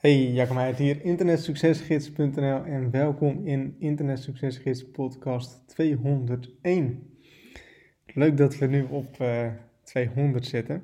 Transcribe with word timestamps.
Hey, 0.00 0.32
Jacob 0.32 0.56
Meijert 0.56 0.78
hier, 0.78 1.04
internetsuccesgids.nl 1.04 2.64
en 2.64 2.90
welkom 2.90 3.46
in 3.46 3.76
Internetsuccesgids 3.78 4.90
podcast 4.90 5.62
201. 5.66 7.16
Leuk 8.06 8.36
dat 8.36 8.58
we 8.58 8.66
nu 8.66 8.82
op 8.82 9.16
uh, 9.20 9.46
eh, 9.46 9.52
200 9.82 10.46
zitten. 10.46 10.82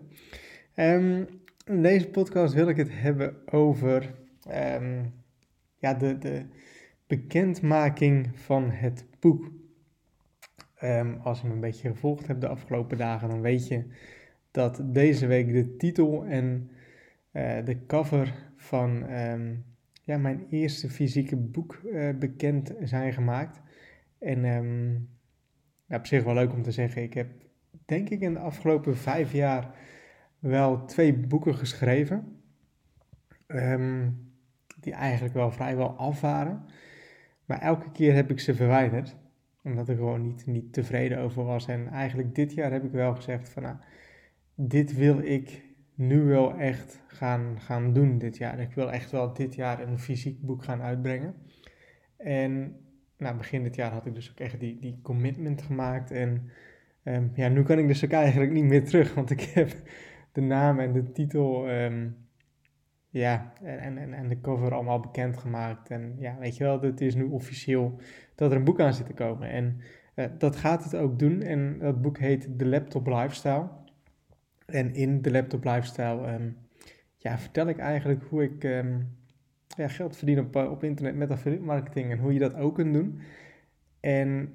Um, 0.74 1.26
in 1.64 1.82
deze 1.82 2.08
podcast 2.08 2.54
wil 2.54 2.68
ik 2.68 2.76
het 2.76 2.88
hebben 2.92 3.36
over 3.46 4.14
um, 4.48 5.12
ja, 5.76 5.94
de, 5.94 6.18
de 6.18 6.46
bekendmaking 7.06 8.30
van 8.34 8.70
het 8.70 9.04
boek. 9.20 9.50
Um, 10.82 11.20
als 11.22 11.40
je 11.40 11.46
me 11.46 11.52
een 11.52 11.60
beetje 11.60 11.88
gevolgd 11.88 12.26
hebt 12.26 12.40
de 12.40 12.48
afgelopen 12.48 12.98
dagen, 12.98 13.28
dan 13.28 13.40
weet 13.40 13.68
je 13.68 13.84
dat 14.50 14.80
deze 14.84 15.26
week 15.26 15.52
de 15.52 15.76
titel 15.76 16.24
en 16.24 16.70
uh, 17.32 17.64
de 17.64 17.86
cover 17.86 18.45
van 18.66 19.10
um, 19.10 19.64
ja, 20.02 20.18
mijn 20.18 20.46
eerste 20.50 20.90
fysieke 20.90 21.36
boek 21.36 21.80
uh, 21.84 22.10
bekend 22.18 22.74
zijn 22.80 23.12
gemaakt. 23.12 23.60
En 24.18 24.44
um, 24.44 25.08
ja, 25.86 25.96
op 25.96 26.06
zich 26.06 26.24
wel 26.24 26.34
leuk 26.34 26.52
om 26.52 26.62
te 26.62 26.72
zeggen, 26.72 27.02
ik 27.02 27.14
heb 27.14 27.28
denk 27.84 28.08
ik 28.08 28.20
in 28.20 28.32
de 28.32 28.38
afgelopen 28.38 28.96
vijf 28.96 29.32
jaar 29.32 29.74
wel 30.38 30.84
twee 30.84 31.14
boeken 31.14 31.54
geschreven. 31.54 32.40
Um, 33.46 34.24
die 34.80 34.92
eigenlijk 34.92 35.34
wel 35.34 35.50
vrijwel 35.50 35.88
af 35.88 36.20
waren. 36.20 36.64
Maar 37.44 37.60
elke 37.60 37.90
keer 37.90 38.14
heb 38.14 38.30
ik 38.30 38.40
ze 38.40 38.54
verwijderd. 38.54 39.16
Omdat 39.62 39.88
ik 39.88 39.96
gewoon 39.96 40.22
niet, 40.22 40.46
niet 40.46 40.72
tevreden 40.72 41.18
over 41.18 41.44
was. 41.44 41.66
En 41.66 41.88
eigenlijk 41.88 42.34
dit 42.34 42.52
jaar 42.52 42.72
heb 42.72 42.84
ik 42.84 42.90
wel 42.90 43.14
gezegd 43.14 43.48
van 43.48 43.62
nou, 43.62 43.76
dit 44.54 44.94
wil 44.94 45.18
ik 45.18 45.65
nu 45.96 46.22
wel 46.22 46.54
echt 46.54 47.02
gaan, 47.06 47.60
gaan 47.60 47.92
doen 47.92 48.18
dit 48.18 48.36
jaar. 48.36 48.60
Ik 48.60 48.74
wil 48.74 48.92
echt 48.92 49.10
wel 49.10 49.32
dit 49.32 49.54
jaar 49.54 49.80
een 49.80 49.98
fysiek 49.98 50.40
boek 50.40 50.64
gaan 50.64 50.82
uitbrengen. 50.82 51.34
En 52.16 52.76
nou, 53.18 53.36
begin 53.36 53.62
dit 53.62 53.74
jaar 53.74 53.92
had 53.92 54.06
ik 54.06 54.14
dus 54.14 54.30
ook 54.30 54.38
echt 54.38 54.60
die, 54.60 54.78
die 54.80 54.98
commitment 55.02 55.62
gemaakt. 55.62 56.10
En 56.10 56.50
um, 57.04 57.30
ja, 57.34 57.48
nu 57.48 57.62
kan 57.62 57.78
ik 57.78 57.86
dus 57.86 58.04
ook 58.04 58.10
eigenlijk 58.10 58.52
niet 58.52 58.64
meer 58.64 58.84
terug, 58.84 59.14
want 59.14 59.30
ik 59.30 59.40
heb 59.60 59.72
de 60.32 60.40
naam 60.40 60.78
en 60.78 60.92
de 60.92 61.12
titel 61.12 61.70
um, 61.70 62.16
ja, 63.10 63.52
en, 63.62 63.98
en, 63.98 64.12
en 64.12 64.28
de 64.28 64.40
cover 64.40 64.74
allemaal 64.74 65.00
bekendgemaakt. 65.00 65.90
En 65.90 66.16
ja, 66.18 66.36
weet 66.38 66.56
je 66.56 66.64
wel, 66.64 66.80
het 66.80 67.00
is 67.00 67.14
nu 67.14 67.24
officieel 67.24 68.00
dat 68.34 68.50
er 68.50 68.56
een 68.56 68.64
boek 68.64 68.80
aan 68.80 68.94
zit 68.94 69.06
te 69.06 69.12
komen. 69.12 69.50
En 69.50 69.80
uh, 70.14 70.26
dat 70.38 70.56
gaat 70.56 70.84
het 70.84 70.96
ook 70.96 71.18
doen. 71.18 71.42
En 71.42 71.78
dat 71.78 72.02
boek 72.02 72.18
heet 72.18 72.58
The 72.58 72.66
Laptop 72.66 73.06
Lifestyle. 73.06 73.68
En 74.66 74.94
in 74.94 75.22
de 75.22 75.30
laptop 75.30 75.64
lifestyle 75.64 76.32
um, 76.32 76.56
ja, 77.16 77.38
vertel 77.38 77.68
ik 77.68 77.78
eigenlijk 77.78 78.22
hoe 78.28 78.42
ik 78.42 78.64
um, 78.64 79.16
ja, 79.76 79.88
geld 79.88 80.16
verdien 80.16 80.38
op, 80.38 80.56
op 80.56 80.84
internet 80.84 81.16
met 81.16 81.30
affiliate 81.30 81.64
marketing 81.64 82.10
en 82.10 82.18
hoe 82.18 82.32
je 82.32 82.38
dat 82.38 82.54
ook 82.54 82.74
kunt 82.74 82.94
doen. 82.94 83.20
En 84.00 84.52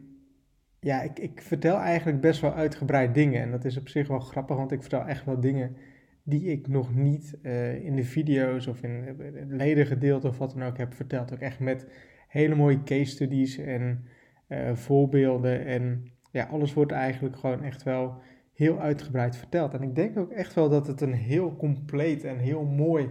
ja, 0.79 1.01
ik, 1.01 1.19
ik 1.19 1.41
vertel 1.41 1.77
eigenlijk 1.77 2.21
best 2.21 2.41
wel 2.41 2.53
uitgebreid 2.53 3.13
dingen. 3.13 3.41
En 3.41 3.51
dat 3.51 3.65
is 3.65 3.77
op 3.77 3.89
zich 3.89 4.07
wel 4.07 4.19
grappig, 4.19 4.55
want 4.55 4.71
ik 4.71 4.81
vertel 4.81 5.05
echt 5.05 5.25
wel 5.25 5.39
dingen 5.39 5.75
die 6.23 6.43
ik 6.43 6.67
nog 6.67 6.95
niet 6.95 7.37
uh, 7.41 7.85
in 7.85 7.95
de 7.95 8.03
video's 8.03 8.67
of 8.67 8.83
in 8.83 9.03
het 9.17 9.51
ledengedeelte 9.51 10.27
of 10.27 10.37
wat 10.37 10.53
dan 10.53 10.63
ook 10.63 10.77
heb 10.77 10.93
verteld. 10.93 11.33
Ook 11.33 11.39
echt 11.39 11.59
met 11.59 11.87
hele 12.27 12.55
mooie 12.55 12.83
case 12.83 13.11
studies 13.11 13.57
en 13.57 14.05
uh, 14.47 14.75
voorbeelden. 14.75 15.65
En 15.65 16.11
ja, 16.31 16.43
alles 16.43 16.73
wordt 16.73 16.91
eigenlijk 16.91 17.37
gewoon 17.37 17.63
echt 17.63 17.83
wel 17.83 18.21
heel 18.61 18.79
uitgebreid 18.79 19.37
verteld. 19.37 19.73
En 19.73 19.81
ik 19.81 19.95
denk 19.95 20.17
ook 20.17 20.31
echt 20.31 20.53
wel 20.53 20.69
dat 20.69 20.87
het 20.87 21.01
een 21.01 21.13
heel 21.13 21.55
compleet 21.55 22.23
en 22.23 22.37
heel 22.37 22.63
mooi 22.63 23.09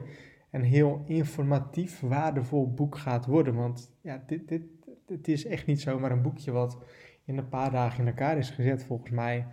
en 0.51 0.63
heel 0.63 1.03
informatief, 1.07 2.01
waardevol 2.01 2.75
boek 2.75 2.97
gaat 2.97 3.27
worden. 3.27 3.55
Want 3.55 3.97
ja, 4.01 4.23
dit, 4.27 4.49
dit, 4.49 4.63
dit 5.07 5.29
is 5.29 5.47
echt 5.47 5.67
niet 5.67 5.81
zomaar 5.81 6.11
een 6.11 6.23
boekje 6.23 6.51
wat 6.51 6.79
in 7.25 7.39
een 7.39 7.49
paar 7.49 7.71
dagen 7.71 8.01
in 8.01 8.07
elkaar 8.07 8.39
is 8.39 8.51
gezet. 8.51 8.85
Volgens 8.85 9.11
mij 9.11 9.47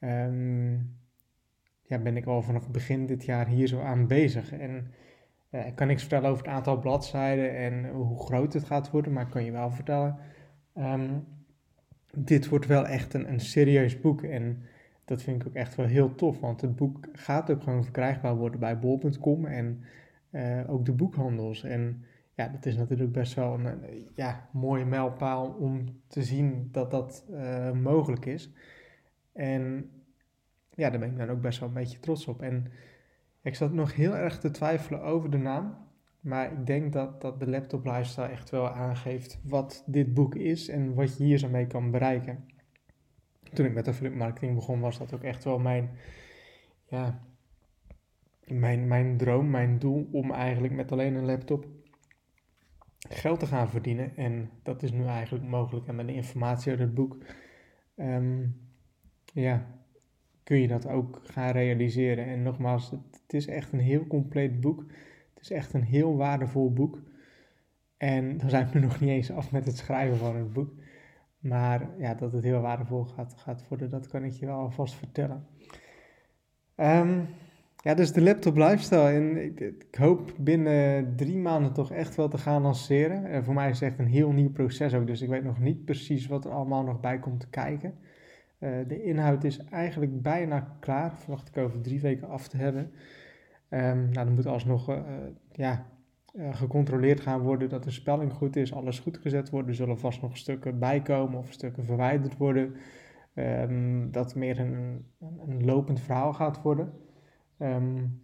um, 0.00 0.96
ja, 1.82 1.98
ben 1.98 2.16
ik 2.16 2.26
al 2.26 2.42
vanaf 2.42 2.70
begin 2.70 3.06
dit 3.06 3.24
jaar 3.24 3.46
hier 3.46 3.66
zo 3.66 3.80
aan 3.80 4.06
bezig. 4.06 4.52
En 4.52 4.90
uh, 5.50 5.66
ik 5.66 5.74
kan 5.74 5.86
niks 5.86 6.00
vertellen 6.00 6.30
over 6.30 6.44
het 6.44 6.54
aantal 6.54 6.78
bladzijden 6.78 7.56
en 7.56 7.90
hoe 7.90 8.24
groot 8.24 8.52
het 8.52 8.64
gaat 8.64 8.90
worden, 8.90 9.12
maar 9.12 9.24
ik 9.24 9.30
kan 9.30 9.44
je 9.44 9.52
wel 9.52 9.70
vertellen. 9.70 10.18
Um, 10.78 11.24
dit 12.16 12.48
wordt 12.48 12.66
wel 12.66 12.86
echt 12.86 13.14
een, 13.14 13.28
een 13.28 13.40
serieus 13.40 14.00
boek. 14.00 14.22
En 14.22 14.62
dat 15.04 15.22
vind 15.22 15.40
ik 15.40 15.48
ook 15.48 15.54
echt 15.54 15.74
wel 15.74 15.86
heel 15.86 16.14
tof, 16.14 16.40
want 16.40 16.60
het 16.60 16.76
boek 16.76 17.08
gaat 17.12 17.50
ook 17.50 17.62
gewoon 17.62 17.82
verkrijgbaar 17.82 18.36
worden 18.36 18.60
bij 18.60 18.78
bol.com 18.78 19.46
en 19.46 19.84
uh, 20.30 20.60
ook 20.70 20.84
de 20.84 20.92
boekhandels. 20.92 21.64
En 21.64 22.04
ja, 22.34 22.48
dat 22.48 22.66
is 22.66 22.76
natuurlijk 22.76 23.12
best 23.12 23.34
wel 23.34 23.54
een, 23.54 24.08
ja, 24.14 24.48
mooie 24.52 24.84
mijlpaal 24.84 25.48
om 25.48 26.00
te 26.06 26.22
zien 26.22 26.68
dat 26.72 26.90
dat 26.90 27.24
uh, 27.30 27.70
mogelijk 27.70 28.26
is. 28.26 28.52
En 29.32 29.90
ja, 30.70 30.90
daar 30.90 31.00
ben 31.00 31.10
ik 31.10 31.18
dan 31.18 31.30
ook 31.30 31.40
best 31.40 31.58
wel 31.58 31.68
een 31.68 31.74
beetje 31.74 32.00
trots 32.00 32.26
op. 32.26 32.42
En 32.42 32.66
ik 33.42 33.54
zat 33.54 33.72
nog 33.72 33.94
heel 33.94 34.16
erg 34.16 34.38
te 34.38 34.50
twijfelen 34.50 35.02
over 35.02 35.30
de 35.30 35.38
naam. 35.38 35.76
Maar 36.20 36.52
ik 36.52 36.66
denk 36.66 36.92
dat, 36.92 37.20
dat 37.20 37.40
de 37.40 37.48
laptop 37.48 37.84
lifestyle 37.84 38.26
echt 38.26 38.50
wel 38.50 38.68
aangeeft 38.68 39.40
wat 39.44 39.84
dit 39.86 40.14
boek 40.14 40.34
is 40.34 40.68
en 40.68 40.94
wat 40.94 41.16
je 41.16 41.24
hier 41.24 41.38
zo 41.38 41.48
mee 41.48 41.66
kan 41.66 41.90
bereiken 41.90 42.44
toen 43.52 43.66
ik 43.66 43.74
met 43.74 43.88
affiliate 43.88 44.16
marketing 44.16 44.54
begon, 44.54 44.80
was 44.80 44.98
dat 44.98 45.14
ook 45.14 45.22
echt 45.22 45.44
wel 45.44 45.58
mijn, 45.58 45.90
ja, 46.88 47.22
mijn, 48.46 48.88
mijn 48.88 49.16
droom, 49.16 49.50
mijn 49.50 49.78
doel 49.78 50.08
om 50.12 50.30
eigenlijk 50.30 50.74
met 50.74 50.92
alleen 50.92 51.14
een 51.14 51.24
laptop 51.24 51.66
geld 53.08 53.40
te 53.40 53.46
gaan 53.46 53.68
verdienen. 53.68 54.16
En 54.16 54.50
dat 54.62 54.82
is 54.82 54.92
nu 54.92 55.06
eigenlijk 55.06 55.44
mogelijk. 55.44 55.86
En 55.86 55.94
met 55.94 56.06
de 56.06 56.14
informatie 56.14 56.70
uit 56.70 56.80
het 56.80 56.94
boek, 56.94 57.16
um, 57.96 58.60
ja, 59.32 59.66
kun 60.42 60.58
je 60.58 60.68
dat 60.68 60.86
ook 60.86 61.20
gaan 61.24 61.50
realiseren. 61.50 62.26
En 62.26 62.42
nogmaals, 62.42 62.90
het, 62.90 63.20
het, 63.22 63.34
is 63.34 63.46
echt 63.46 63.72
een 63.72 63.80
heel 63.80 64.06
compleet 64.06 64.60
boek. 64.60 64.80
Het 65.34 65.42
is 65.42 65.50
echt 65.50 65.72
een 65.72 65.84
heel 65.84 66.16
waardevol 66.16 66.72
boek. 66.72 67.02
En 67.96 68.38
dan 68.38 68.50
zijn 68.50 68.70
we 68.70 68.78
nog 68.88 69.00
niet 69.00 69.10
eens 69.10 69.30
af 69.30 69.52
met 69.52 69.66
het 69.66 69.76
schrijven 69.76 70.16
van 70.16 70.36
het 70.36 70.52
boek. 70.52 70.74
Maar 71.42 71.88
ja, 71.98 72.14
dat 72.14 72.32
het 72.32 72.44
heel 72.44 72.60
waardevol 72.60 73.04
gaat, 73.04 73.34
gaat 73.36 73.68
worden, 73.68 73.90
dat 73.90 74.06
kan 74.06 74.24
ik 74.24 74.32
je 74.32 74.46
wel 74.46 74.58
alvast 74.58 74.94
vertellen. 74.94 75.46
Um, 76.76 77.28
ja, 77.76 77.94
dus 77.94 78.12
de 78.12 78.20
laptop 78.20 78.56
lifestyle. 78.56 79.10
En 79.10 79.44
ik, 79.44 79.60
ik, 79.60 79.94
hoop 79.94 80.32
binnen 80.38 81.16
drie 81.16 81.38
maanden 81.38 81.72
toch 81.72 81.92
echt 81.92 82.14
wel 82.14 82.28
te 82.28 82.38
gaan 82.38 82.62
lanceren. 82.62 83.26
En 83.26 83.44
voor 83.44 83.54
mij 83.54 83.70
is 83.70 83.80
het 83.80 83.88
echt 83.88 83.98
een 83.98 84.06
heel 84.06 84.32
nieuw 84.32 84.50
proces 84.50 84.94
ook. 84.94 85.06
Dus 85.06 85.22
ik 85.22 85.28
weet 85.28 85.44
nog 85.44 85.58
niet 85.58 85.84
precies 85.84 86.26
wat 86.26 86.44
er 86.44 86.50
allemaal 86.50 86.82
nog 86.82 87.00
bij 87.00 87.18
komt 87.18 87.40
te 87.40 87.48
kijken. 87.48 87.94
Uh, 88.58 88.70
de 88.88 89.02
inhoud 89.02 89.44
is 89.44 89.64
eigenlijk 89.64 90.22
bijna 90.22 90.76
klaar. 90.80 91.18
Verwacht 91.18 91.48
ik 91.48 91.56
over 91.56 91.80
drie 91.80 92.00
weken 92.00 92.28
af 92.28 92.48
te 92.48 92.56
hebben. 92.56 92.82
Um, 93.68 94.10
nou, 94.10 94.12
dan 94.12 94.34
moet 94.34 94.46
alsnog 94.46 94.90
uh, 94.90 94.98
ja, 95.52 95.86
uh, 96.32 96.54
gecontroleerd 96.54 97.20
gaan 97.20 97.40
worden 97.40 97.68
dat 97.68 97.84
de 97.84 97.90
spelling 97.90 98.32
goed 98.32 98.56
is, 98.56 98.72
alles 98.72 98.98
goed 98.98 99.18
gezet 99.18 99.50
wordt. 99.50 99.68
Er 99.68 99.74
zullen 99.74 99.98
vast 99.98 100.22
nog 100.22 100.36
stukken 100.36 100.78
bijkomen 100.78 101.38
of 101.38 101.52
stukken 101.52 101.84
verwijderd 101.84 102.36
worden. 102.36 102.76
Um, 103.34 104.10
dat 104.10 104.34
meer 104.34 104.58
een, 104.60 105.06
een, 105.46 105.64
lopend 105.64 106.00
verhaal 106.00 106.32
gaat 106.32 106.62
worden. 106.62 106.92
Um, 107.58 108.20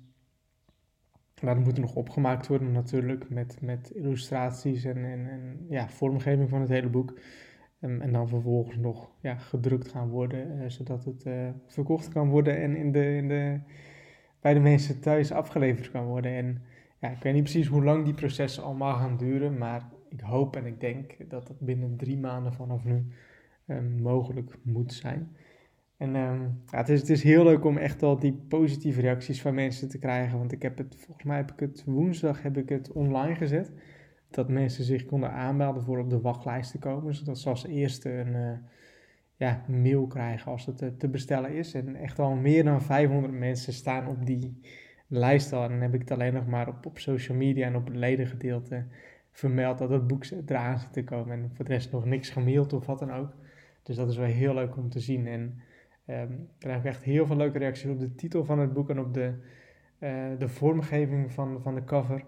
dat 1.34 1.58
moet 1.58 1.78
nog 1.78 1.94
opgemaakt 1.94 2.46
worden 2.46 2.72
natuurlijk 2.72 3.30
met, 3.30 3.60
met 3.60 3.90
illustraties 3.90 4.84
en, 4.84 5.04
en, 5.04 5.66
ja, 5.68 5.88
vormgeving 5.88 6.48
van 6.48 6.60
het 6.60 6.68
hele 6.68 6.88
boek. 6.88 7.18
Um, 7.80 8.00
en 8.00 8.12
dan 8.12 8.28
vervolgens 8.28 8.76
nog 8.76 9.10
ja, 9.20 9.36
gedrukt 9.36 9.88
gaan 9.88 10.08
worden, 10.08 10.56
uh, 10.56 10.68
zodat 10.68 11.04
het 11.04 11.24
uh, 11.26 11.48
verkocht 11.66 12.08
kan 12.08 12.28
worden 12.28 12.56
en 12.56 12.76
in 12.76 12.92
de, 12.92 13.16
in 13.16 13.28
de, 13.28 13.60
bij 14.40 14.54
de 14.54 14.60
mensen 14.60 15.00
thuis 15.00 15.32
afgeleverd 15.32 15.90
kan 15.90 16.04
worden. 16.04 16.32
En 16.32 16.62
ja, 16.98 17.08
ik 17.08 17.22
weet 17.22 17.34
niet 17.34 17.42
precies 17.42 17.66
hoe 17.66 17.84
lang 17.84 18.04
die 18.04 18.14
processen 18.14 18.62
allemaal 18.62 18.94
gaan 18.94 19.16
duren, 19.16 19.58
maar 19.58 19.88
ik 20.08 20.20
hoop 20.20 20.56
en 20.56 20.66
ik 20.66 20.80
denk 20.80 21.30
dat 21.30 21.46
dat 21.46 21.60
binnen 21.60 21.96
drie 21.96 22.18
maanden 22.18 22.52
vanaf 22.52 22.84
nu 22.84 23.06
um, 23.66 24.02
mogelijk 24.02 24.58
moet 24.62 24.92
zijn. 24.92 25.36
En 25.96 26.16
um, 26.16 26.62
ja, 26.70 26.78
het, 26.78 26.88
is, 26.88 27.00
het 27.00 27.10
is 27.10 27.22
heel 27.22 27.44
leuk 27.44 27.64
om 27.64 27.76
echt 27.76 28.02
al 28.02 28.18
die 28.18 28.32
positieve 28.32 29.00
reacties 29.00 29.40
van 29.40 29.54
mensen 29.54 29.88
te 29.88 29.98
krijgen. 29.98 30.38
Want 30.38 30.52
ik 30.52 30.62
heb 30.62 30.78
het, 30.78 30.96
volgens 30.96 31.26
mij 31.26 31.36
heb 31.36 31.52
ik 31.52 31.60
het 31.60 31.84
woensdag 31.84 32.42
heb 32.42 32.56
ik 32.56 32.68
het 32.68 32.92
online 32.92 33.34
gezet. 33.34 33.72
Dat 34.30 34.48
mensen 34.48 34.84
zich 34.84 35.04
konden 35.06 35.32
aanmelden 35.32 35.82
voor 35.82 35.98
op 35.98 36.10
de 36.10 36.20
wachtlijst 36.20 36.70
te 36.70 36.78
komen. 36.78 37.14
Zodat 37.14 37.38
ze 37.38 37.48
als 37.48 37.66
eerste 37.66 38.10
een 38.10 38.34
uh, 38.34 38.58
ja, 39.36 39.64
mail 39.68 40.06
krijgen 40.06 40.52
als 40.52 40.66
het 40.66 40.82
uh, 40.82 40.88
te 40.98 41.08
bestellen 41.08 41.54
is. 41.54 41.74
En 41.74 41.96
echt 41.96 42.18
al 42.18 42.34
meer 42.34 42.64
dan 42.64 42.82
500 42.82 43.32
mensen 43.32 43.72
staan 43.72 44.06
op 44.06 44.26
die 44.26 44.60
lijst 45.08 45.52
al. 45.52 45.62
En 45.62 45.70
dan 45.70 45.80
heb 45.80 45.94
ik 45.94 46.00
het 46.00 46.10
alleen 46.10 46.32
nog 46.32 46.46
maar 46.46 46.68
op, 46.68 46.86
op 46.86 46.98
social 46.98 47.36
media 47.36 47.66
en 47.66 47.76
op 47.76 47.86
het 47.86 47.96
ledengedeelte 47.96 48.84
vermeld 49.30 49.78
dat 49.78 49.90
het 49.90 50.06
boek 50.06 50.24
eraan 50.46 50.78
zit 50.78 50.92
te 50.92 51.04
komen. 51.04 51.38
En 51.38 51.50
voor 51.54 51.64
de 51.64 51.72
rest 51.72 51.92
nog 51.92 52.04
niks 52.04 52.30
gemaild 52.30 52.72
of 52.72 52.86
wat 52.86 52.98
dan 52.98 53.12
ook. 53.12 53.34
Dus 53.82 53.96
dat 53.96 54.08
is 54.08 54.16
wel 54.16 54.26
heel 54.26 54.54
leuk 54.54 54.76
om 54.76 54.88
te 54.88 55.00
zien. 55.00 55.26
En 55.26 55.60
um, 56.06 56.32
ik 56.32 56.58
krijg 56.58 56.84
echt 56.84 57.02
heel 57.02 57.26
veel 57.26 57.36
leuke 57.36 57.58
reacties 57.58 57.90
op 57.90 57.98
de 57.98 58.14
titel 58.14 58.44
van 58.44 58.58
het 58.58 58.72
boek 58.72 58.90
en 58.90 59.00
op 59.00 59.14
de, 59.14 59.32
uh, 59.98 60.26
de 60.38 60.48
vormgeving 60.48 61.32
van, 61.32 61.62
van 61.62 61.74
de 61.74 61.84
cover. 61.84 62.24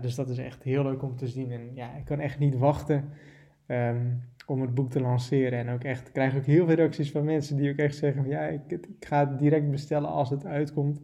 dus 0.00 0.14
dat 0.14 0.28
is 0.28 0.38
echt 0.38 0.62
heel 0.62 0.82
leuk 0.82 1.02
om 1.02 1.16
te 1.16 1.26
zien. 1.26 1.50
En 1.50 1.74
ja, 1.74 1.96
ik 1.96 2.04
kan 2.04 2.20
echt 2.20 2.38
niet 2.38 2.56
wachten 2.56 3.12
ehm, 3.66 4.06
om 4.46 4.60
het 4.60 4.74
boek 4.74 4.90
te 4.90 5.00
lanceren. 5.00 5.58
En 5.58 5.68
ook 5.68 5.84
echt, 5.84 6.06
ik 6.06 6.12
krijg 6.12 6.36
ook 6.36 6.44
heel 6.44 6.66
veel 6.66 6.74
reacties 6.74 7.10
van 7.10 7.24
mensen 7.24 7.56
die 7.56 7.70
ook 7.70 7.76
echt 7.76 7.96
zeggen: 7.96 8.22
van, 8.22 8.30
ja, 8.30 8.46
ik, 8.46 8.70
ik 8.70 8.86
ga 9.00 9.28
het 9.28 9.38
direct 9.38 9.70
bestellen 9.70 10.10
als 10.10 10.30
het 10.30 10.44
uitkomt. 10.46 11.00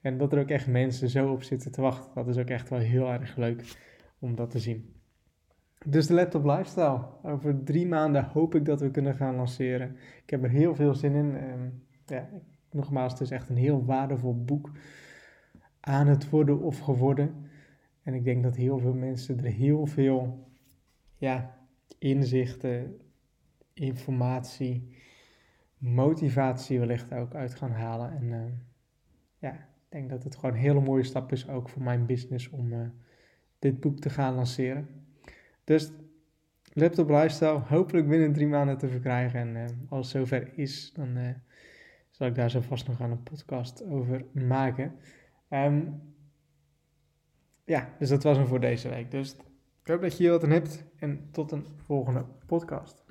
En 0.00 0.18
dat 0.18 0.32
er 0.32 0.38
ook 0.38 0.48
echt 0.48 0.66
mensen 0.66 1.08
zo 1.08 1.32
op 1.32 1.42
zitten 1.42 1.72
te 1.72 1.80
wachten. 1.80 2.10
Dat 2.14 2.28
is 2.28 2.38
ook 2.38 2.48
echt 2.48 2.68
wel 2.68 2.78
heel 2.78 3.08
erg 3.08 3.36
leuk 3.36 3.76
om 4.18 4.34
dat 4.34 4.50
te 4.50 4.58
zien. 4.58 4.94
Dus 5.86 6.06
de 6.06 6.14
laptop 6.14 6.44
lifestyle. 6.44 7.06
Over 7.22 7.64
drie 7.64 7.86
maanden 7.86 8.24
hoop 8.24 8.54
ik 8.54 8.64
dat 8.64 8.80
we 8.80 8.90
kunnen 8.90 9.14
gaan 9.14 9.34
lanceren. 9.34 9.96
Ik 10.22 10.30
heb 10.30 10.42
er 10.42 10.50
heel 10.50 10.74
veel 10.74 10.94
zin 10.94 11.14
in. 11.14 11.50
Um, 11.50 11.82
ja, 12.06 12.28
nogmaals, 12.70 13.12
het 13.12 13.20
is 13.20 13.30
echt 13.30 13.48
een 13.48 13.56
heel 13.56 13.84
waardevol 13.84 14.44
boek 14.44 14.70
aan 15.80 16.06
het 16.06 16.30
worden 16.30 16.60
of 16.60 16.78
geworden. 16.78 17.48
En 18.02 18.14
ik 18.14 18.24
denk 18.24 18.42
dat 18.42 18.56
heel 18.56 18.78
veel 18.78 18.94
mensen 18.94 19.38
er 19.38 19.50
heel 19.50 19.86
veel 19.86 20.48
ja, 21.16 21.58
inzichten, 21.98 23.00
informatie, 23.72 24.96
motivatie 25.78 26.78
wellicht 26.78 27.12
ook 27.12 27.34
uit 27.34 27.54
gaan 27.54 27.72
halen. 27.72 28.10
En 28.16 28.24
uh, 28.24 28.44
ja, 29.38 29.68
ik 29.90 29.96
denk 29.96 30.10
dat 30.10 30.24
het 30.24 30.36
gewoon 30.36 30.54
een 30.54 30.60
hele 30.60 30.80
mooie 30.80 31.02
stap 31.02 31.32
is 31.32 31.48
ook 31.48 31.68
voor 31.68 31.82
mijn 31.82 32.06
business 32.06 32.48
om 32.48 32.72
uh, 32.72 32.88
dit 33.58 33.80
boek 33.80 33.98
te 33.98 34.10
gaan 34.10 34.34
lanceren. 34.34 34.88
Dus 35.64 35.92
Laptop 36.72 37.08
Lifestyle 37.08 37.58
hopelijk 37.58 38.08
binnen 38.08 38.32
drie 38.32 38.46
maanden 38.46 38.78
te 38.78 38.88
verkrijgen. 38.88 39.40
En 39.40 39.56
uh, 39.56 39.64
als 39.88 40.12
het 40.12 40.16
zover 40.16 40.58
is, 40.58 40.92
dan 40.92 41.18
zal 42.10 42.26
ik 42.26 42.34
daar 42.34 42.50
zo 42.50 42.60
vast 42.60 42.86
nog 42.88 43.00
aan 43.00 43.10
een 43.10 43.22
podcast 43.22 43.84
over 43.84 44.24
maken. 44.32 44.94
Um, 45.48 46.00
ja, 47.64 47.94
dus 47.98 48.08
dat 48.08 48.22
was 48.22 48.36
hem 48.36 48.46
voor 48.46 48.60
deze 48.60 48.88
week. 48.88 49.10
Dus 49.10 49.34
ik 49.82 49.86
hoop 49.86 50.00
dat 50.00 50.16
je 50.16 50.22
hier 50.22 50.30
wat 50.30 50.44
aan 50.44 50.50
hebt 50.50 50.84
en 50.96 51.28
tot 51.30 51.52
een 51.52 51.66
volgende 51.76 52.24
podcast. 52.46 52.96